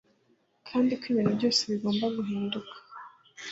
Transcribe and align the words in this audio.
Kandi 0.67 0.91
ko 0.99 1.03
ibintu 1.11 1.31
byose 1.37 1.61
bigomba 1.71 2.05
guhinduka 2.17 2.75